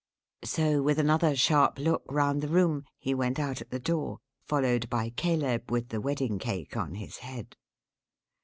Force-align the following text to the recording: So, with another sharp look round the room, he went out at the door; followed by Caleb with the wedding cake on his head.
So, 0.43 0.81
with 0.81 0.97
another 0.97 1.35
sharp 1.35 1.77
look 1.77 2.01
round 2.09 2.41
the 2.41 2.47
room, 2.47 2.85
he 2.97 3.13
went 3.13 3.37
out 3.37 3.61
at 3.61 3.69
the 3.69 3.77
door; 3.79 4.17
followed 4.47 4.89
by 4.89 5.11
Caleb 5.11 5.69
with 5.69 5.89
the 5.89 6.01
wedding 6.01 6.39
cake 6.39 6.75
on 6.75 6.95
his 6.95 7.17
head. 7.17 7.55